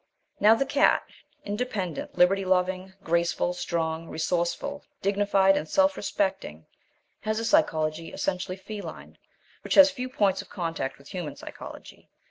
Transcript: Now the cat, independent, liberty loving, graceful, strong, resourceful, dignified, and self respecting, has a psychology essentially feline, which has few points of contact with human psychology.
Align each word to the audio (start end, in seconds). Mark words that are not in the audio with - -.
Now 0.39 0.55
the 0.55 0.65
cat, 0.65 1.03
independent, 1.45 2.17
liberty 2.17 2.43
loving, 2.43 2.93
graceful, 3.03 3.53
strong, 3.53 4.09
resourceful, 4.09 4.83
dignified, 4.99 5.55
and 5.55 5.69
self 5.69 5.95
respecting, 5.95 6.65
has 7.19 7.37
a 7.37 7.45
psychology 7.45 8.11
essentially 8.11 8.57
feline, 8.57 9.19
which 9.63 9.75
has 9.75 9.91
few 9.91 10.09
points 10.09 10.41
of 10.41 10.49
contact 10.49 10.97
with 10.97 11.09
human 11.09 11.35
psychology. 11.35 12.09